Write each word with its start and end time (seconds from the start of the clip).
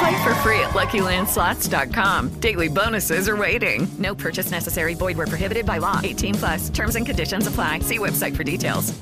Play 0.00 0.16
for 0.24 0.34
free 0.36 0.60
at 0.60 0.70
LuckyLandSlots.com. 0.70 2.40
Daily 2.40 2.68
bonuses 2.68 3.28
are 3.28 3.36
waiting. 3.36 3.86
No 3.98 4.14
purchase 4.14 4.50
necessary. 4.50 4.94
Void 4.94 5.16
were 5.18 5.26
prohibited 5.26 5.66
by 5.66 5.78
law. 5.78 6.00
18 6.02 6.34
plus. 6.34 6.70
Terms 6.70 6.96
and 6.96 7.04
conditions 7.04 7.46
apply. 7.46 7.80
See 7.80 7.98
website 7.98 8.34
for 8.34 8.44
details. 8.44 8.94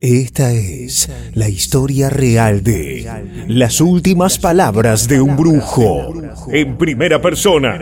Esta 0.00 0.52
es 0.52 1.10
la 1.34 1.48
historia 1.48 2.08
real 2.08 2.62
de 2.62 3.04
las 3.48 3.80
últimas 3.80 4.38
palabras 4.38 5.08
de 5.08 5.20
un 5.20 5.36
brujo 5.36 6.14
en 6.52 6.78
primera 6.78 7.20
persona. 7.20 7.80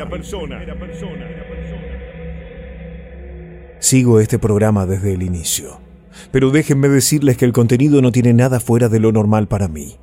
Sigo 3.78 4.18
este 4.18 4.38
programa 4.38 4.86
desde 4.86 5.12
el 5.12 5.22
inicio, 5.22 5.78
pero 6.30 6.50
déjenme 6.50 6.88
decirles 6.88 7.36
que 7.36 7.44
el 7.44 7.52
contenido 7.52 8.00
no 8.00 8.12
tiene 8.12 8.32
nada 8.32 8.60
fuera 8.60 8.88
de 8.88 8.98
lo 8.98 9.12
normal 9.12 9.46
para 9.46 9.68
mí. 9.68 9.98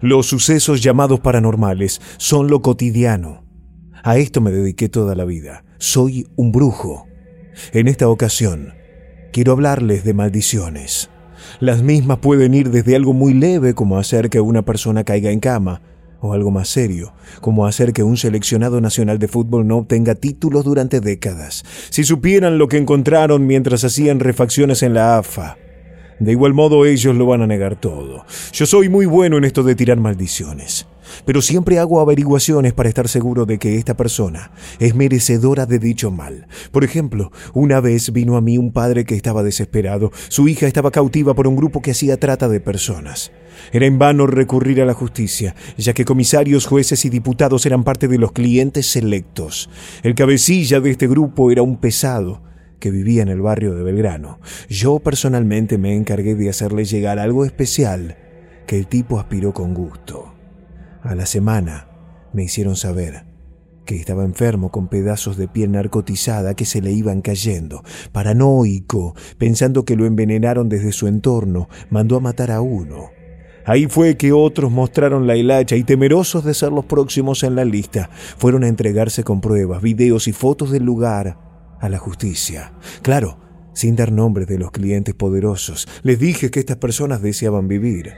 Los 0.00 0.26
sucesos 0.26 0.82
llamados 0.82 1.20
paranormales 1.20 2.00
son 2.18 2.48
lo 2.48 2.62
cotidiano. 2.62 3.44
A 4.02 4.18
esto 4.18 4.40
me 4.40 4.50
dediqué 4.50 4.88
toda 4.88 5.14
la 5.14 5.24
vida. 5.24 5.64
Soy 5.78 6.26
un 6.36 6.52
brujo. 6.52 7.06
En 7.72 7.88
esta 7.88 8.08
ocasión, 8.08 8.74
quiero 9.32 9.52
hablarles 9.52 10.04
de 10.04 10.14
maldiciones. 10.14 11.10
Las 11.60 11.82
mismas 11.82 12.18
pueden 12.18 12.54
ir 12.54 12.70
desde 12.70 12.96
algo 12.96 13.12
muy 13.12 13.34
leve 13.34 13.74
como 13.74 13.98
hacer 13.98 14.30
que 14.30 14.40
una 14.40 14.62
persona 14.62 15.04
caiga 15.04 15.30
en 15.30 15.40
cama, 15.40 15.82
o 16.20 16.32
algo 16.32 16.50
más 16.50 16.68
serio, 16.68 17.14
como 17.40 17.66
hacer 17.66 17.92
que 17.92 18.02
un 18.02 18.16
seleccionado 18.16 18.80
nacional 18.80 19.18
de 19.18 19.28
fútbol 19.28 19.66
no 19.66 19.78
obtenga 19.78 20.14
títulos 20.14 20.64
durante 20.64 21.00
décadas. 21.00 21.64
Si 21.90 22.04
supieran 22.04 22.58
lo 22.58 22.68
que 22.68 22.78
encontraron 22.78 23.46
mientras 23.46 23.84
hacían 23.84 24.20
refacciones 24.20 24.82
en 24.82 24.94
la 24.94 25.18
AFA, 25.18 25.56
de 26.18 26.32
igual 26.32 26.54
modo 26.54 26.86
ellos 26.86 27.14
lo 27.14 27.26
van 27.26 27.42
a 27.42 27.46
negar 27.46 27.76
todo. 27.76 28.24
Yo 28.52 28.66
soy 28.66 28.88
muy 28.88 29.06
bueno 29.06 29.36
en 29.36 29.44
esto 29.44 29.62
de 29.62 29.74
tirar 29.74 29.98
maldiciones, 29.98 30.86
pero 31.24 31.42
siempre 31.42 31.78
hago 31.78 32.00
averiguaciones 32.00 32.72
para 32.72 32.88
estar 32.88 33.08
seguro 33.08 33.46
de 33.46 33.58
que 33.58 33.76
esta 33.76 33.96
persona 33.96 34.50
es 34.78 34.94
merecedora 34.94 35.66
de 35.66 35.78
dicho 35.78 36.10
mal. 36.10 36.46
Por 36.72 36.84
ejemplo, 36.84 37.32
una 37.52 37.80
vez 37.80 38.12
vino 38.12 38.36
a 38.36 38.40
mí 38.40 38.58
un 38.58 38.72
padre 38.72 39.04
que 39.04 39.14
estaba 39.14 39.42
desesperado. 39.42 40.10
Su 40.28 40.48
hija 40.48 40.66
estaba 40.66 40.90
cautiva 40.90 41.34
por 41.34 41.46
un 41.46 41.56
grupo 41.56 41.82
que 41.82 41.90
hacía 41.90 42.18
trata 42.18 42.48
de 42.48 42.60
personas. 42.60 43.30
Era 43.72 43.86
en 43.86 43.98
vano 43.98 44.26
recurrir 44.26 44.80
a 44.80 44.86
la 44.86 44.94
justicia, 44.94 45.54
ya 45.76 45.92
que 45.92 46.04
comisarios, 46.04 46.66
jueces 46.66 47.04
y 47.04 47.10
diputados 47.10 47.66
eran 47.66 47.84
parte 47.84 48.08
de 48.08 48.18
los 48.18 48.32
clientes 48.32 48.86
selectos. 48.86 49.68
El 50.02 50.14
cabecilla 50.14 50.80
de 50.80 50.90
este 50.90 51.08
grupo 51.08 51.50
era 51.50 51.62
un 51.62 51.78
pesado 51.78 52.42
que 52.78 52.90
vivía 52.90 53.22
en 53.22 53.28
el 53.28 53.40
barrio 53.40 53.74
de 53.74 53.82
Belgrano. 53.82 54.38
Yo 54.68 54.98
personalmente 54.98 55.78
me 55.78 55.94
encargué 55.94 56.34
de 56.34 56.48
hacerle 56.48 56.84
llegar 56.84 57.18
algo 57.18 57.44
especial 57.44 58.16
que 58.66 58.78
el 58.78 58.86
tipo 58.86 59.18
aspiró 59.18 59.52
con 59.52 59.74
gusto. 59.74 60.34
A 61.02 61.14
la 61.14 61.26
semana 61.26 61.88
me 62.32 62.44
hicieron 62.44 62.76
saber 62.76 63.24
que 63.86 63.96
estaba 63.96 64.24
enfermo 64.24 64.70
con 64.70 64.88
pedazos 64.88 65.36
de 65.36 65.48
piel 65.48 65.72
narcotizada 65.72 66.54
que 66.54 66.64
se 66.64 66.82
le 66.82 66.92
iban 66.92 67.22
cayendo. 67.22 67.82
Paranoico, 68.12 69.14
pensando 69.38 69.84
que 69.84 69.96
lo 69.96 70.04
envenenaron 70.04 70.68
desde 70.68 70.92
su 70.92 71.06
entorno, 71.06 71.68
mandó 71.88 72.16
a 72.16 72.20
matar 72.20 72.50
a 72.50 72.60
uno. 72.60 73.10
Ahí 73.64 73.86
fue 73.86 74.16
que 74.16 74.32
otros 74.32 74.70
mostraron 74.70 75.26
la 75.26 75.36
hilacha 75.36 75.76
y 75.76 75.84
temerosos 75.84 76.44
de 76.44 76.54
ser 76.54 76.70
los 76.70 76.84
próximos 76.84 77.42
en 77.42 77.56
la 77.56 77.64
lista, 77.64 78.10
fueron 78.38 78.62
a 78.62 78.68
entregarse 78.68 79.24
con 79.24 79.40
pruebas, 79.40 79.82
videos 79.82 80.28
y 80.28 80.32
fotos 80.32 80.70
del 80.70 80.84
lugar 80.84 81.45
a 81.80 81.88
la 81.88 81.98
justicia. 81.98 82.72
Claro, 83.02 83.38
sin 83.72 83.96
dar 83.96 84.12
nombres 84.12 84.46
de 84.46 84.58
los 84.58 84.70
clientes 84.70 85.14
poderosos, 85.14 85.86
les 86.02 86.18
dije 86.18 86.50
que 86.50 86.60
estas 86.60 86.78
personas 86.78 87.22
deseaban 87.22 87.68
vivir. 87.68 88.14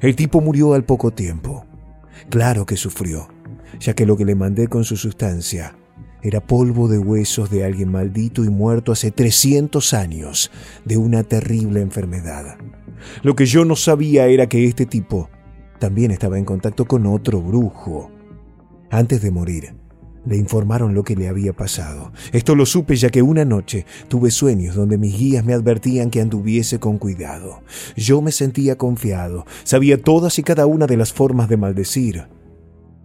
El 0.00 0.16
tipo 0.16 0.40
murió 0.40 0.72
al 0.72 0.84
poco 0.84 1.10
tiempo. 1.10 1.66
Claro 2.30 2.64
que 2.64 2.76
sufrió, 2.76 3.28
ya 3.78 3.94
que 3.94 4.06
lo 4.06 4.16
que 4.16 4.24
le 4.24 4.34
mandé 4.34 4.68
con 4.68 4.84
su 4.84 4.96
sustancia 4.96 5.76
era 6.22 6.40
polvo 6.40 6.88
de 6.88 6.98
huesos 6.98 7.50
de 7.50 7.64
alguien 7.64 7.90
maldito 7.90 8.44
y 8.44 8.48
muerto 8.48 8.92
hace 8.92 9.10
300 9.10 9.94
años 9.94 10.50
de 10.84 10.96
una 10.96 11.22
terrible 11.22 11.80
enfermedad. 11.80 12.56
Lo 13.22 13.34
que 13.34 13.46
yo 13.46 13.64
no 13.64 13.76
sabía 13.76 14.26
era 14.26 14.48
que 14.48 14.64
este 14.64 14.86
tipo 14.86 15.30
también 15.78 16.10
estaba 16.10 16.38
en 16.38 16.44
contacto 16.44 16.84
con 16.84 17.06
otro 17.06 17.40
brujo. 17.40 18.10
Antes 18.90 19.22
de 19.22 19.30
morir, 19.30 19.74
le 20.24 20.36
informaron 20.36 20.94
lo 20.94 21.02
que 21.02 21.16
le 21.16 21.28
había 21.28 21.52
pasado. 21.52 22.12
Esto 22.32 22.54
lo 22.54 22.66
supe 22.66 22.96
ya 22.96 23.10
que 23.10 23.22
una 23.22 23.44
noche 23.44 23.86
tuve 24.08 24.30
sueños 24.30 24.74
donde 24.74 24.98
mis 24.98 25.16
guías 25.16 25.44
me 25.44 25.54
advertían 25.54 26.10
que 26.10 26.20
anduviese 26.20 26.78
con 26.78 26.98
cuidado. 26.98 27.62
Yo 27.96 28.20
me 28.20 28.32
sentía 28.32 28.76
confiado, 28.76 29.46
sabía 29.64 30.00
todas 30.00 30.38
y 30.38 30.42
cada 30.42 30.66
una 30.66 30.86
de 30.86 30.96
las 30.96 31.12
formas 31.12 31.48
de 31.48 31.56
maldecir. 31.56 32.26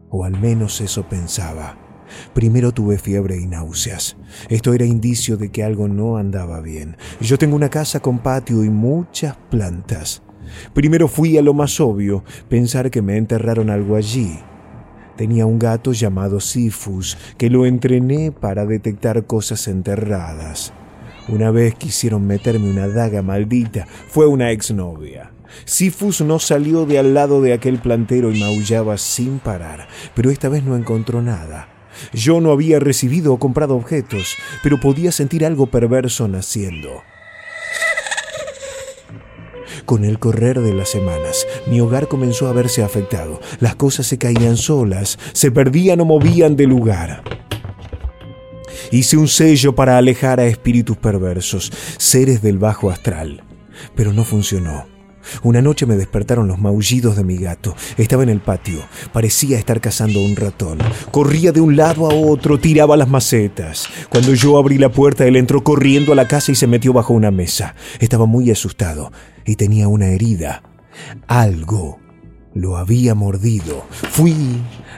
O 0.09 0.23
al 0.23 0.39
menos 0.39 0.81
eso 0.81 1.07
pensaba. 1.07 1.77
Primero 2.33 2.71
tuve 2.71 2.97
fiebre 2.97 3.37
y 3.37 3.47
náuseas. 3.47 4.15
Esto 4.49 4.73
era 4.73 4.85
indicio 4.85 5.37
de 5.37 5.49
que 5.49 5.63
algo 5.63 5.87
no 5.87 6.17
andaba 6.17 6.61
bien. 6.61 6.97
Yo 7.19 7.37
tengo 7.37 7.55
una 7.55 7.69
casa 7.69 7.99
con 7.99 8.19
patio 8.19 8.63
y 8.63 8.69
muchas 8.69 9.35
plantas. 9.49 10.21
Primero 10.73 11.07
fui 11.07 11.37
a 11.37 11.41
lo 11.41 11.53
más 11.53 11.79
obvio, 11.79 12.23
pensar 12.49 12.91
que 12.91 13.01
me 13.01 13.17
enterraron 13.17 13.69
algo 13.69 13.95
allí. 13.95 14.37
Tenía 15.17 15.45
un 15.45 15.59
gato 15.59 15.93
llamado 15.93 16.39
Sifus 16.39 17.17
que 17.37 17.49
lo 17.49 17.65
entrené 17.65 18.31
para 18.31 18.65
detectar 18.65 19.25
cosas 19.25 19.67
enterradas. 19.67 20.73
Una 21.27 21.51
vez 21.51 21.73
quisieron 21.75 22.27
meterme 22.27 22.69
una 22.69 22.87
daga 22.87 23.21
maldita, 23.21 23.87
fue 24.09 24.27
una 24.27 24.51
exnovia. 24.51 25.31
Sifus 25.63 26.21
no 26.21 26.37
salió 26.39 26.85
de 26.85 26.99
al 26.99 27.13
lado 27.13 27.41
de 27.41 27.53
aquel 27.53 27.79
plantero 27.79 28.31
y 28.31 28.39
maullaba 28.39 28.97
sin 28.97 29.39
parar, 29.39 29.87
pero 30.13 30.29
esta 30.29 30.49
vez 30.49 30.63
no 30.63 30.75
encontró 30.75 31.21
nada. 31.21 31.69
Yo 32.13 32.41
no 32.41 32.51
había 32.51 32.79
recibido 32.79 33.33
o 33.33 33.39
comprado 33.39 33.75
objetos, 33.75 34.35
pero 34.61 34.79
podía 34.79 35.13
sentir 35.13 35.45
algo 35.45 35.67
perverso 35.67 36.27
naciendo. 36.27 37.03
Con 39.85 40.03
el 40.03 40.17
correr 40.17 40.61
de 40.61 40.73
las 40.73 40.89
semanas, 40.89 41.45
mi 41.67 41.79
hogar 41.79 42.07
comenzó 42.07 42.47
a 42.47 42.53
verse 42.53 42.83
afectado. 42.83 43.39
Las 43.59 43.75
cosas 43.75 44.07
se 44.07 44.17
caían 44.17 44.57
solas, 44.57 45.19
se 45.33 45.51
perdían 45.51 46.01
o 46.01 46.05
movían 46.05 46.55
de 46.55 46.65
lugar. 46.65 47.23
Hice 48.91 49.17
un 49.17 49.27
sello 49.27 49.75
para 49.75 49.97
alejar 49.97 50.39
a 50.39 50.47
espíritus 50.47 50.97
perversos, 50.97 51.71
seres 51.97 52.41
del 52.41 52.57
bajo 52.57 52.89
astral, 52.89 53.43
pero 53.95 54.11
no 54.11 54.23
funcionó. 54.23 54.94
Una 55.43 55.61
noche 55.61 55.85
me 55.85 55.95
despertaron 55.95 56.47
los 56.47 56.59
maullidos 56.59 57.15
de 57.15 57.23
mi 57.23 57.37
gato. 57.37 57.75
Estaba 57.97 58.23
en 58.23 58.29
el 58.29 58.39
patio. 58.39 58.81
Parecía 59.13 59.57
estar 59.57 59.81
cazando 59.81 60.21
un 60.21 60.35
ratón. 60.35 60.79
Corría 61.11 61.51
de 61.51 61.61
un 61.61 61.75
lado 61.75 62.09
a 62.09 62.13
otro, 62.13 62.59
tiraba 62.59 62.97
las 62.97 63.09
macetas. 63.09 63.87
Cuando 64.09 64.33
yo 64.33 64.57
abrí 64.57 64.77
la 64.77 64.89
puerta, 64.89 65.25
él 65.25 65.35
entró 65.35 65.63
corriendo 65.63 66.11
a 66.13 66.15
la 66.15 66.27
casa 66.27 66.51
y 66.51 66.55
se 66.55 66.67
metió 66.67 66.93
bajo 66.93 67.13
una 67.13 67.31
mesa. 67.31 67.75
Estaba 67.99 68.25
muy 68.25 68.51
asustado 68.51 69.11
y 69.45 69.55
tenía 69.55 69.87
una 69.87 70.07
herida. 70.07 70.63
Algo 71.27 71.99
lo 72.53 72.77
había 72.77 73.15
mordido. 73.15 73.85
Fui, 73.91 74.35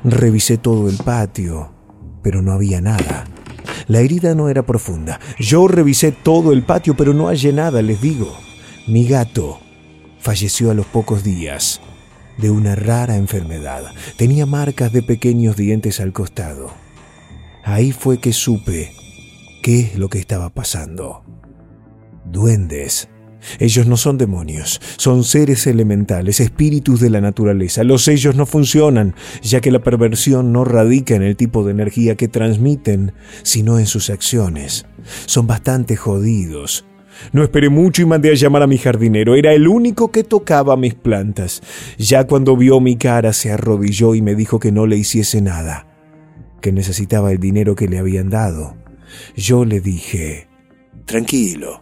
revisé 0.03 0.57
todo 0.57 0.89
el 0.89 0.97
patio, 0.97 1.73
pero 2.21 2.41
no 2.41 2.53
había 2.53 2.81
nada. 2.81 3.25
La 3.87 3.99
herida 3.99 4.35
no 4.35 4.49
era 4.49 4.65
profunda. 4.65 5.19
Yo 5.39 5.67
revisé 5.67 6.11
todo 6.11 6.51
el 6.51 6.63
patio, 6.63 6.95
pero 6.95 7.13
no 7.13 7.27
hallé 7.27 7.53
nada, 7.53 7.81
les 7.81 8.01
digo. 8.01 8.37
Mi 8.87 9.07
gato 9.07 9.59
falleció 10.27 10.71
a 10.71 10.73
los 10.73 10.85
pocos 10.85 11.23
días 11.23 11.79
de 12.37 12.51
una 12.51 12.75
rara 12.75 13.15
enfermedad. 13.15 13.93
Tenía 14.17 14.45
marcas 14.45 14.91
de 14.91 15.01
pequeños 15.01 15.55
dientes 15.55 16.01
al 16.01 16.11
costado. 16.11 16.73
Ahí 17.63 17.93
fue 17.93 18.19
que 18.19 18.33
supe 18.33 18.91
qué 19.63 19.79
es 19.79 19.97
lo 19.97 20.09
que 20.09 20.19
estaba 20.19 20.49
pasando. 20.49 21.23
Duendes. 22.25 23.07
Ellos 23.57 23.87
no 23.87 23.95
son 23.95 24.17
demonios, 24.17 24.81
son 24.97 25.23
seres 25.23 25.65
elementales, 25.65 26.41
espíritus 26.41 26.99
de 26.99 27.09
la 27.09 27.21
naturaleza. 27.21 27.85
Los 27.85 28.03
sellos 28.03 28.35
no 28.35 28.45
funcionan, 28.45 29.15
ya 29.41 29.61
que 29.61 29.71
la 29.71 29.81
perversión 29.81 30.51
no 30.51 30.65
radica 30.65 31.15
en 31.15 31.23
el 31.23 31.37
tipo 31.37 31.63
de 31.63 31.71
energía 31.71 32.15
que 32.15 32.27
transmiten, 32.27 33.13
sino 33.43 33.79
en 33.79 33.85
sus 33.85 34.09
acciones. 34.09 34.87
Son 35.25 35.47
bastante 35.47 35.95
jodidos. 35.95 36.83
No 37.31 37.43
esperé 37.43 37.69
mucho 37.69 38.01
y 38.01 38.05
mandé 38.05 38.31
a 38.31 38.35
llamar 38.35 38.63
a 38.63 38.67
mi 38.67 38.77
jardinero. 38.77 39.35
Era 39.35 39.53
el 39.53 39.67
único 39.67 40.11
que 40.11 40.23
tocaba 40.23 40.77
mis 40.77 40.95
plantas. 40.95 41.61
Ya 41.97 42.25
cuando 42.25 42.55
vio 42.55 42.79
mi 42.79 42.97
cara 42.97 43.33
se 43.33 43.51
arrodilló 43.51 44.15
y 44.15 44.21
me 44.21 44.35
dijo 44.35 44.59
que 44.59 44.71
no 44.71 44.87
le 44.87 44.97
hiciese 44.97 45.41
nada, 45.41 45.87
que 46.61 46.71
necesitaba 46.71 47.31
el 47.31 47.39
dinero 47.39 47.75
que 47.75 47.87
le 47.87 47.99
habían 47.99 48.29
dado. 48.29 48.75
Yo 49.35 49.65
le 49.65 49.79
dije, 49.79 50.47
tranquilo, 51.05 51.79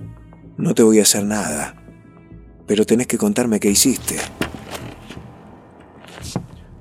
no 0.58 0.74
te 0.74 0.84
voy 0.84 1.00
a 1.00 1.04
hacer 1.04 1.26
nada, 1.26 1.76
pero 2.68 2.86
tenés 2.86 3.08
que 3.08 3.18
contarme 3.18 3.60
qué 3.60 3.70
hiciste. 3.70 4.16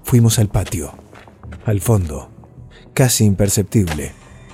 Fuimos 0.03 0.39
al 0.39 0.49
patio, 0.49 0.93
al 1.65 1.81
fondo, 1.81 2.31
casi 2.93 3.25
imperceptible, 3.25 4.13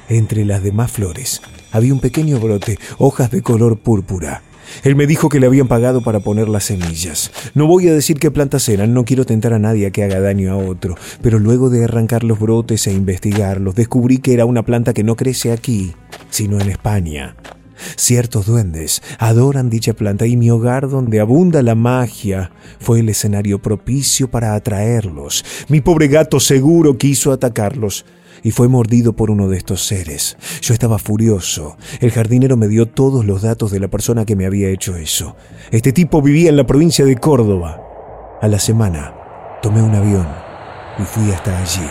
entre 0.09 0.45
las 0.45 0.63
demás 0.63 0.91
flores. 0.93 1.43
Había 1.73 1.95
un 1.95 2.01
pequeño 2.01 2.39
brote, 2.39 2.79
hojas 2.99 3.31
de 3.31 3.43
color 3.43 3.79
púrpura. 3.79 4.43
Él 4.85 4.97
me 4.97 5.07
dijo 5.07 5.29
que 5.29 5.41
le 5.41 5.47
habían 5.47 5.69
pagado 5.69 6.01
para 6.03 6.21
poner 6.21 6.49
las 6.49 6.65
semillas. 6.65 7.31
No 7.55 7.67
voy 7.67 7.89
a 7.89 7.95
decir 7.95 8.19
qué 8.19 8.31
plantas 8.31 8.69
eran, 8.69 8.95
no 8.95 9.05
quiero 9.05 9.25
tentar 9.25 9.53
a 9.53 9.59
nadie 9.59 9.87
a 9.87 9.91
que 9.91 10.05
haga 10.05 10.21
daño 10.21 10.53
a 10.53 10.57
otro, 10.57 10.97
pero 11.23 11.39
luego 11.39 11.71
de 11.71 11.85
arrancar 11.85 12.25
los 12.25 12.39
brotes 12.39 12.87
e 12.87 12.93
investigarlos, 12.93 13.75
descubrí 13.75 14.19
que 14.19 14.33
era 14.33 14.45
una 14.45 14.65
planta 14.65 14.93
que 14.93 15.05
no 15.05 15.17
crece 15.17 15.53
aquí, 15.53 15.95
sino 16.31 16.61
en 16.61 16.71
España. 16.71 17.37
Ciertos 17.97 18.47
duendes 18.47 19.03
adoran 19.19 19.71
dicha 19.71 19.95
planta 19.95 20.27
y 20.27 20.37
mi 20.37 20.51
hogar 20.51 20.89
donde 20.89 21.21
abunda 21.21 21.63
la 21.63 21.75
magia 21.75 22.51
fue 22.79 23.01
el 23.01 23.09
escenario 23.09 23.61
propicio 23.61 24.31
para 24.31 24.55
atraerlos. 24.55 25.45
Mi 25.69 25.81
pobre 25.81 26.09
gato 26.09 26.41
seguro 26.41 26.99
quiso 26.99 27.33
atacarlos 27.33 28.05
y 28.43 28.51
fue 28.51 28.69
mordido 28.69 29.13
por 29.15 29.31
uno 29.31 29.49
de 29.49 29.57
estos 29.57 29.87
seres. 29.87 30.37
Yo 30.61 30.75
estaba 30.75 30.99
furioso. 30.99 31.77
El 32.01 32.11
jardinero 32.11 32.57
me 32.57 32.69
dio 32.69 32.87
todos 32.87 33.25
los 33.25 33.43
datos 33.43 33.71
de 33.71 33.81
la 33.81 33.89
persona 33.89 34.25
que 34.25 34.37
me 34.37 34.47
había 34.47 34.69
hecho 34.69 34.97
eso. 34.97 35.37
Este 35.71 35.93
tipo 35.93 36.23
vivía 36.23 36.51
en 36.51 36.57
la 36.57 36.67
provincia 36.67 37.05
de 37.05 37.17
Córdoba. 37.17 37.81
A 38.41 38.49
la 38.49 38.59
semana 38.59 39.15
tomé 39.63 39.83
un 39.83 39.95
avión 39.95 40.27
y 40.99 41.03
fui 41.03 41.31
hasta 41.31 41.61
allí 41.61 41.89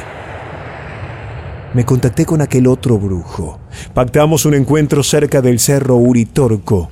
me 1.73 1.85
contacté 1.85 2.25
con 2.25 2.41
aquel 2.41 2.67
otro 2.67 2.97
brujo. 2.97 3.59
Pactamos 3.93 4.45
un 4.45 4.55
encuentro 4.55 5.03
cerca 5.03 5.41
del 5.41 5.59
cerro 5.59 5.97
Uritorco, 5.97 6.89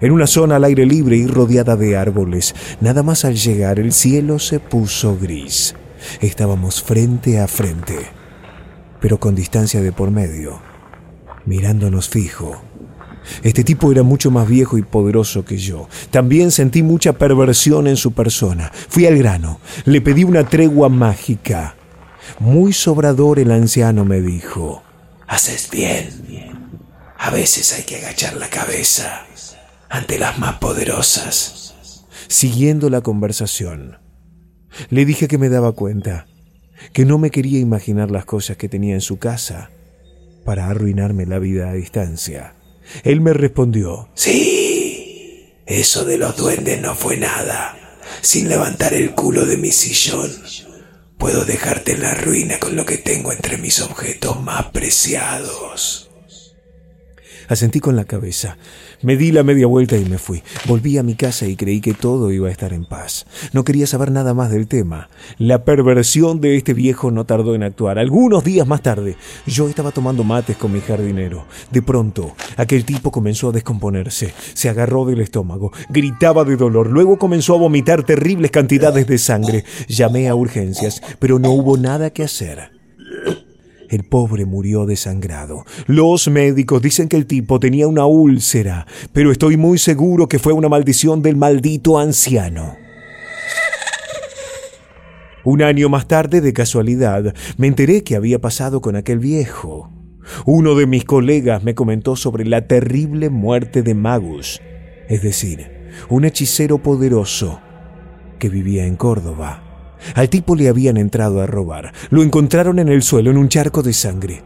en 0.00 0.12
una 0.12 0.26
zona 0.26 0.56
al 0.56 0.64
aire 0.64 0.86
libre 0.86 1.16
y 1.16 1.26
rodeada 1.26 1.76
de 1.76 1.96
árboles. 1.96 2.54
Nada 2.80 3.02
más 3.02 3.24
al 3.24 3.34
llegar 3.34 3.78
el 3.78 3.92
cielo 3.92 4.38
se 4.38 4.60
puso 4.60 5.18
gris. 5.18 5.74
Estábamos 6.20 6.82
frente 6.82 7.40
a 7.40 7.48
frente, 7.48 7.98
pero 9.00 9.18
con 9.18 9.34
distancia 9.34 9.80
de 9.80 9.92
por 9.92 10.10
medio, 10.10 10.60
mirándonos 11.46 12.08
fijo. 12.08 12.60
Este 13.42 13.64
tipo 13.64 13.92
era 13.92 14.02
mucho 14.02 14.30
más 14.30 14.48
viejo 14.48 14.78
y 14.78 14.82
poderoso 14.82 15.44
que 15.44 15.58
yo. 15.58 15.88
También 16.10 16.50
sentí 16.50 16.82
mucha 16.82 17.12
perversión 17.12 17.86
en 17.86 17.96
su 17.96 18.12
persona. 18.12 18.72
Fui 18.88 19.06
al 19.06 19.18
grano. 19.18 19.60
Le 19.84 20.00
pedí 20.00 20.24
una 20.24 20.48
tregua 20.48 20.88
mágica. 20.88 21.76
Muy 22.40 22.72
sobrador 22.72 23.38
el 23.38 23.50
anciano 23.50 24.04
me 24.04 24.20
dijo, 24.20 24.82
Haces 25.26 25.68
bien. 25.70 26.08
A 27.18 27.30
veces 27.30 27.74
hay 27.74 27.82
que 27.82 27.96
agachar 27.96 28.36
la 28.36 28.48
cabeza 28.48 29.26
ante 29.90 30.18
las 30.18 30.38
más 30.38 30.54
poderosas. 30.54 31.74
Siguiendo 32.28 32.90
la 32.90 33.00
conversación, 33.00 33.98
le 34.90 35.04
dije 35.04 35.28
que 35.28 35.38
me 35.38 35.48
daba 35.48 35.72
cuenta, 35.72 36.26
que 36.92 37.04
no 37.04 37.18
me 37.18 37.30
quería 37.30 37.58
imaginar 37.58 38.10
las 38.10 38.24
cosas 38.24 38.56
que 38.56 38.68
tenía 38.68 38.94
en 38.94 39.00
su 39.00 39.18
casa 39.18 39.70
para 40.44 40.68
arruinarme 40.68 41.26
la 41.26 41.38
vida 41.38 41.70
a 41.70 41.74
distancia. 41.74 42.54
Él 43.04 43.20
me 43.20 43.32
respondió, 43.32 44.08
Sí, 44.14 45.52
eso 45.66 46.04
de 46.04 46.18
los 46.18 46.36
duendes 46.36 46.80
no 46.80 46.94
fue 46.94 47.16
nada, 47.16 47.76
sin 48.22 48.48
levantar 48.48 48.94
el 48.94 49.12
culo 49.12 49.44
de 49.44 49.56
mi 49.56 49.70
sillón 49.70 50.30
puedo 51.18 51.44
dejarte 51.44 51.92
en 51.92 52.02
la 52.02 52.14
ruina 52.14 52.58
con 52.58 52.76
lo 52.76 52.86
que 52.86 52.96
tengo 52.96 53.32
entre 53.32 53.58
mis 53.58 53.80
objetos 53.80 54.40
más 54.40 54.66
preciados. 54.66 56.07
Asentí 57.48 57.80
con 57.80 57.96
la 57.96 58.04
cabeza. 58.04 58.56
Me 59.02 59.16
di 59.16 59.32
la 59.32 59.42
media 59.42 59.66
vuelta 59.66 59.96
y 59.96 60.04
me 60.04 60.18
fui. 60.18 60.42
Volví 60.66 60.98
a 60.98 61.02
mi 61.02 61.14
casa 61.14 61.46
y 61.46 61.56
creí 61.56 61.80
que 61.80 61.94
todo 61.94 62.30
iba 62.30 62.48
a 62.48 62.50
estar 62.50 62.72
en 62.72 62.84
paz. 62.84 63.26
No 63.52 63.64
quería 63.64 63.86
saber 63.86 64.10
nada 64.10 64.34
más 64.34 64.50
del 64.50 64.68
tema. 64.68 65.08
La 65.38 65.64
perversión 65.64 66.40
de 66.40 66.56
este 66.56 66.74
viejo 66.74 67.10
no 67.10 67.24
tardó 67.24 67.54
en 67.54 67.62
actuar. 67.62 67.98
Algunos 67.98 68.44
días 68.44 68.66
más 68.66 68.82
tarde, 68.82 69.16
yo 69.46 69.68
estaba 69.68 69.92
tomando 69.92 70.24
mates 70.24 70.56
con 70.56 70.72
mi 70.72 70.80
jardinero. 70.80 71.46
De 71.70 71.82
pronto, 71.82 72.34
aquel 72.56 72.84
tipo 72.84 73.10
comenzó 73.10 73.48
a 73.48 73.52
descomponerse. 73.52 74.34
Se 74.54 74.68
agarró 74.68 75.04
del 75.04 75.20
estómago. 75.20 75.72
Gritaba 75.88 76.44
de 76.44 76.56
dolor. 76.56 76.90
Luego 76.90 77.18
comenzó 77.18 77.54
a 77.54 77.58
vomitar 77.58 78.02
terribles 78.02 78.50
cantidades 78.50 79.06
de 79.06 79.18
sangre. 79.18 79.64
Llamé 79.88 80.28
a 80.28 80.34
urgencias, 80.34 81.02
pero 81.18 81.38
no 81.38 81.52
hubo 81.52 81.76
nada 81.76 82.10
que 82.10 82.24
hacer. 82.24 82.77
El 83.88 84.04
pobre 84.04 84.44
murió 84.44 84.84
desangrado. 84.84 85.64
Los 85.86 86.28
médicos 86.28 86.82
dicen 86.82 87.08
que 87.08 87.16
el 87.16 87.26
tipo 87.26 87.58
tenía 87.58 87.88
una 87.88 88.04
úlcera, 88.04 88.86
pero 89.12 89.32
estoy 89.32 89.56
muy 89.56 89.78
seguro 89.78 90.28
que 90.28 90.38
fue 90.38 90.52
una 90.52 90.68
maldición 90.68 91.22
del 91.22 91.36
maldito 91.36 91.98
anciano. 91.98 92.76
Un 95.44 95.62
año 95.62 95.88
más 95.88 96.06
tarde, 96.06 96.42
de 96.42 96.52
casualidad, 96.52 97.34
me 97.56 97.68
enteré 97.68 98.04
que 98.04 98.16
había 98.16 98.38
pasado 98.38 98.82
con 98.82 98.96
aquel 98.96 99.18
viejo. 99.18 99.90
Uno 100.44 100.74
de 100.74 100.86
mis 100.86 101.04
colegas 101.04 101.64
me 101.64 101.74
comentó 101.74 102.16
sobre 102.16 102.44
la 102.44 102.66
terrible 102.66 103.30
muerte 103.30 103.82
de 103.82 103.94
Magus, 103.94 104.60
es 105.08 105.22
decir, 105.22 105.70
un 106.10 106.26
hechicero 106.26 106.82
poderoso 106.82 107.60
que 108.38 108.50
vivía 108.50 108.84
en 108.84 108.96
Córdoba. 108.96 109.67
Al 110.14 110.28
tipo 110.28 110.54
le 110.54 110.68
habían 110.68 110.96
entrado 110.96 111.40
a 111.40 111.46
robar. 111.46 111.92
Lo 112.10 112.22
encontraron 112.22 112.78
en 112.78 112.88
el 112.88 113.02
suelo 113.02 113.30
en 113.30 113.38
un 113.38 113.48
charco 113.48 113.82
de 113.82 113.92
sangre. 113.92 114.42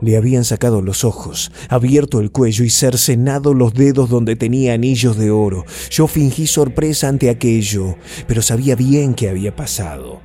Le 0.00 0.16
habían 0.16 0.44
sacado 0.44 0.80
los 0.80 1.04
ojos, 1.04 1.50
abierto 1.68 2.20
el 2.20 2.30
cuello 2.30 2.64
y 2.64 2.70
cercenado 2.70 3.52
los 3.52 3.74
dedos 3.74 4.08
donde 4.08 4.36
tenía 4.36 4.74
anillos 4.74 5.16
de 5.16 5.30
oro. 5.30 5.64
Yo 5.90 6.06
fingí 6.06 6.46
sorpresa 6.46 7.08
ante 7.08 7.30
aquello, 7.30 7.96
pero 8.28 8.40
sabía 8.40 8.76
bien 8.76 9.14
qué 9.14 9.28
había 9.28 9.56
pasado. 9.56 10.20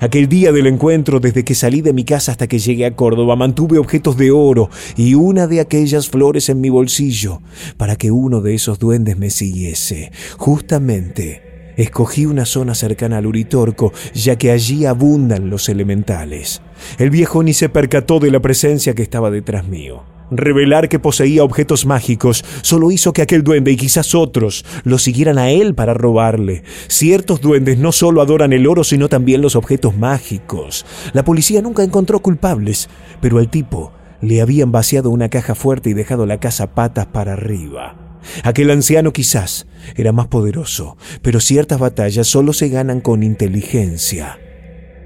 Aquel 0.00 0.28
día 0.28 0.52
del 0.52 0.66
encuentro, 0.66 1.20
desde 1.20 1.44
que 1.44 1.54
salí 1.54 1.82
de 1.82 1.92
mi 1.92 2.04
casa 2.04 2.32
hasta 2.32 2.46
que 2.46 2.58
llegué 2.58 2.86
a 2.86 2.96
Córdoba, 2.96 3.36
mantuve 3.36 3.78
objetos 3.78 4.16
de 4.16 4.30
oro 4.30 4.70
y 4.96 5.14
una 5.14 5.46
de 5.46 5.60
aquellas 5.60 6.08
flores 6.08 6.48
en 6.48 6.60
mi 6.60 6.70
bolsillo 6.70 7.42
para 7.76 7.96
que 7.96 8.10
uno 8.10 8.40
de 8.40 8.54
esos 8.54 8.78
duendes 8.78 9.18
me 9.18 9.28
siguiese. 9.28 10.12
Justamente 10.38 11.49
Escogí 11.80 12.26
una 12.26 12.44
zona 12.44 12.74
cercana 12.74 13.16
al 13.16 13.26
Uritorco, 13.26 13.94
ya 14.12 14.36
que 14.36 14.50
allí 14.50 14.84
abundan 14.84 15.48
los 15.48 15.70
elementales. 15.70 16.60
El 16.98 17.08
viejo 17.08 17.42
ni 17.42 17.54
se 17.54 17.70
percató 17.70 18.20
de 18.20 18.30
la 18.30 18.40
presencia 18.40 18.94
que 18.94 19.00
estaba 19.00 19.30
detrás 19.30 19.66
mío. 19.66 20.02
Revelar 20.30 20.90
que 20.90 20.98
poseía 20.98 21.42
objetos 21.42 21.86
mágicos 21.86 22.44
solo 22.60 22.90
hizo 22.90 23.14
que 23.14 23.22
aquel 23.22 23.42
duende 23.42 23.72
y 23.72 23.76
quizás 23.76 24.14
otros 24.14 24.66
lo 24.84 24.98
siguieran 24.98 25.38
a 25.38 25.48
él 25.48 25.74
para 25.74 25.94
robarle. 25.94 26.64
Ciertos 26.86 27.40
duendes 27.40 27.78
no 27.78 27.92
solo 27.92 28.20
adoran 28.20 28.52
el 28.52 28.66
oro, 28.66 28.84
sino 28.84 29.08
también 29.08 29.40
los 29.40 29.56
objetos 29.56 29.96
mágicos. 29.96 30.84
La 31.14 31.24
policía 31.24 31.62
nunca 31.62 31.82
encontró 31.82 32.20
culpables, 32.20 32.90
pero 33.22 33.38
al 33.38 33.48
tipo 33.48 33.90
le 34.20 34.42
habían 34.42 34.70
vaciado 34.70 35.08
una 35.08 35.30
caja 35.30 35.54
fuerte 35.54 35.88
y 35.88 35.94
dejado 35.94 36.26
la 36.26 36.40
casa 36.40 36.74
patas 36.74 37.06
para 37.06 37.32
arriba. 37.32 38.09
Aquel 38.44 38.70
anciano 38.70 39.12
quizás 39.12 39.66
era 39.96 40.12
más 40.12 40.28
poderoso, 40.28 40.96
pero 41.22 41.40
ciertas 41.40 41.78
batallas 41.78 42.26
solo 42.26 42.52
se 42.52 42.68
ganan 42.68 43.00
con 43.00 43.22
inteligencia. 43.22 44.38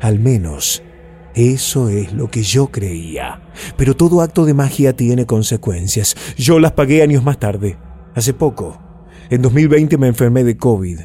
Al 0.01 0.19
menos, 0.19 0.83
eso 1.35 1.89
es 1.89 2.13
lo 2.13 2.31
que 2.31 2.43
yo 2.43 2.69
creía. 2.69 3.43
Pero 3.77 3.97
todo 3.97 4.21
acto 4.21 4.45
de 4.45 4.55
magia 4.55 4.95
tiene 4.95 5.27
consecuencias. 5.27 6.17
Yo 6.37 6.59
las 6.59 6.73
pagué 6.73 7.03
años 7.03 7.25
más 7.25 7.39
tarde. 7.39 7.77
Hace 8.15 8.35
poco, 8.35 8.81
en 9.31 9.43
2020 9.43 9.99
me 9.99 10.09
enfermé 10.09 10.45
de 10.45 10.57
COVID. 10.57 11.01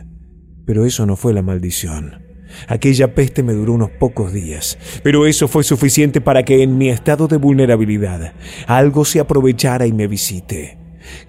Pero 0.66 0.86
eso 0.86 1.06
no 1.06 1.16
fue 1.16 1.34
la 1.34 1.42
maldición. 1.42 2.30
Aquella 2.68 3.14
peste 3.14 3.44
me 3.44 3.54
duró 3.54 3.74
unos 3.74 3.92
pocos 3.92 4.34
días, 4.34 4.78
pero 5.04 5.28
eso 5.28 5.48
fue 5.48 5.64
suficiente 5.64 6.20
para 6.20 6.44
que 6.44 6.64
en 6.64 6.78
mi 6.78 6.90
estado 6.90 7.28
de 7.28 7.38
vulnerabilidad 7.38 8.34
algo 8.66 9.06
se 9.06 9.20
aprovechara 9.20 9.86
y 9.86 9.94
me 9.94 10.08
visite. 10.08 10.79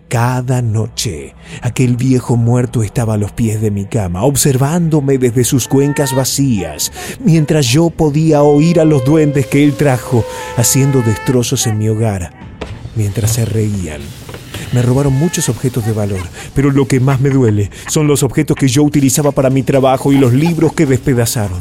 Cada 0.09 0.61
noche 0.61 1.35
aquel 1.63 1.97
viejo 1.97 2.37
muerto 2.37 2.83
estaba 2.83 3.15
a 3.15 3.17
los 3.17 3.31
pies 3.31 3.61
de 3.61 3.71
mi 3.71 3.85
cama, 3.85 4.25
observándome 4.25 5.19
desde 5.19 5.45
sus 5.45 5.69
cuencas 5.69 6.15
vacías, 6.15 6.93
mientras 7.25 7.67
yo 7.67 7.91
podía 7.91 8.43
oír 8.43 8.81
a 8.81 8.85
los 8.85 9.05
duendes 9.05 9.47
que 9.47 9.63
él 9.63 9.75
trajo 9.75 10.25
haciendo 10.57 11.01
destrozos 11.03 11.69
en 11.69 11.79
mi 11.79 11.89
hogar, 11.89 12.33
mientras 12.97 13.33
se 13.33 13.45
reían. 13.45 14.01
Me 14.73 14.83
robaron 14.83 15.13
muchos 15.13 15.49
objetos 15.49 15.87
de 15.87 15.93
valor, 15.93 16.23
pero 16.55 16.71
lo 16.71 16.87
que 16.87 17.01
más 17.01 17.21
me 17.21 17.31
duele 17.31 17.71
son 17.89 18.07
los 18.07 18.23
objetos 18.23 18.57
que 18.57 18.69
yo 18.69 18.83
utilizaba 18.83 19.31
para 19.31 19.51
mi 19.51 19.63
trabajo 19.63 20.13
y 20.13 20.19
los 20.19 20.33
libros 20.33 20.73
que 20.73 20.87
despedazaron. 20.87 21.61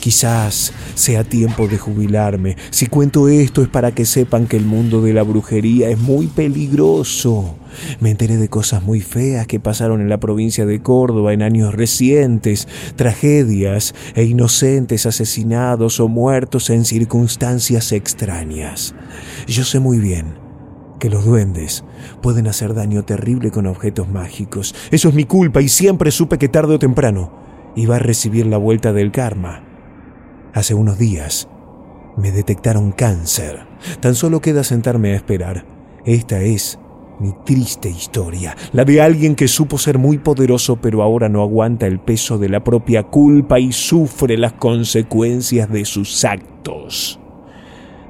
Quizás 0.00 0.72
sea 0.94 1.24
tiempo 1.24 1.66
de 1.66 1.78
jubilarme. 1.78 2.56
Si 2.70 2.86
cuento 2.86 3.28
esto 3.28 3.62
es 3.62 3.68
para 3.68 3.92
que 3.92 4.04
sepan 4.04 4.46
que 4.46 4.56
el 4.56 4.64
mundo 4.64 5.02
de 5.02 5.12
la 5.12 5.22
brujería 5.22 5.90
es 5.90 5.98
muy 5.98 6.28
peligroso. 6.28 7.56
Me 8.00 8.10
enteré 8.10 8.36
de 8.36 8.48
cosas 8.48 8.82
muy 8.82 9.00
feas 9.00 9.46
que 9.46 9.60
pasaron 9.60 10.00
en 10.00 10.08
la 10.08 10.20
provincia 10.20 10.66
de 10.66 10.80
Córdoba 10.82 11.32
en 11.32 11.42
años 11.42 11.74
recientes, 11.74 12.68
tragedias 12.96 13.94
e 14.14 14.24
inocentes 14.24 15.06
asesinados 15.06 16.00
o 16.00 16.08
muertos 16.08 16.70
en 16.70 16.84
circunstancias 16.84 17.92
extrañas. 17.92 18.94
Yo 19.46 19.64
sé 19.64 19.80
muy 19.80 19.98
bien 19.98 20.34
que 20.98 21.10
los 21.10 21.24
duendes 21.24 21.84
pueden 22.22 22.46
hacer 22.46 22.74
daño 22.74 23.04
terrible 23.04 23.50
con 23.50 23.66
objetos 23.66 24.08
mágicos. 24.08 24.74
Eso 24.90 25.08
es 25.08 25.14
mi 25.14 25.24
culpa 25.24 25.60
y 25.60 25.68
siempre 25.68 26.10
supe 26.10 26.38
que 26.38 26.48
tarde 26.48 26.74
o 26.74 26.78
temprano 26.78 27.32
iba 27.76 27.96
a 27.96 28.00
recibir 28.00 28.46
la 28.46 28.56
vuelta 28.56 28.92
del 28.92 29.12
karma. 29.12 29.67
Hace 30.54 30.74
unos 30.74 30.98
días 30.98 31.48
me 32.16 32.32
detectaron 32.32 32.92
cáncer. 32.92 33.66
Tan 34.00 34.14
solo 34.14 34.40
queda 34.40 34.64
sentarme 34.64 35.12
a 35.12 35.16
esperar. 35.16 35.64
Esta 36.04 36.40
es 36.40 36.78
mi 37.20 37.32
triste 37.44 37.90
historia, 37.90 38.56
la 38.72 38.84
de 38.84 39.02
alguien 39.02 39.34
que 39.34 39.48
supo 39.48 39.76
ser 39.76 39.98
muy 39.98 40.18
poderoso 40.18 40.76
pero 40.76 41.02
ahora 41.02 41.28
no 41.28 41.42
aguanta 41.42 41.86
el 41.86 41.98
peso 41.98 42.38
de 42.38 42.48
la 42.48 42.62
propia 42.62 43.02
culpa 43.02 43.58
y 43.58 43.72
sufre 43.72 44.38
las 44.38 44.52
consecuencias 44.52 45.68
de 45.70 45.84
sus 45.84 46.24
actos. 46.24 47.18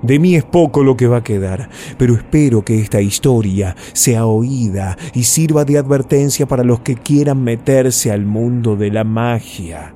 De 0.02 0.20
mí 0.20 0.36
es 0.36 0.44
poco 0.44 0.84
lo 0.84 0.96
que 0.96 1.08
va 1.08 1.18
a 1.18 1.24
quedar, 1.24 1.70
pero 1.96 2.14
espero 2.14 2.64
que 2.64 2.78
esta 2.78 3.00
historia 3.00 3.74
sea 3.94 4.26
oída 4.26 4.96
y 5.12 5.24
sirva 5.24 5.64
de 5.64 5.78
advertencia 5.78 6.46
para 6.46 6.62
los 6.62 6.80
que 6.80 6.94
quieran 6.94 7.42
meterse 7.42 8.12
al 8.12 8.24
mundo 8.24 8.76
de 8.76 8.92
la 8.92 9.02
magia. 9.02 9.94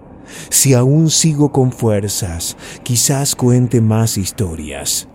Si 0.48 0.74
aún 0.74 1.10
sigo 1.10 1.52
con 1.52 1.72
fuerzas, 1.72 2.56
quizás 2.82 3.34
cuente 3.36 3.80
más 3.80 4.18
historias. 4.18 5.08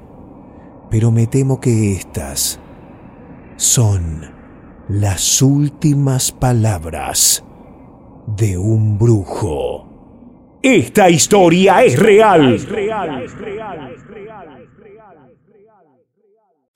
Pero 0.90 1.12
me 1.12 1.28
temo 1.28 1.60
que 1.60 1.94
estas 1.94 2.60
son 3.58 4.32
las 4.88 5.42
últimas 5.42 6.32
palabras 6.32 7.44
de 8.26 8.58
un 8.58 8.98
brujo. 8.98 9.88
Esta 10.62 11.10
historia 11.10 11.84
es 11.84 11.98
real. 12.00 12.58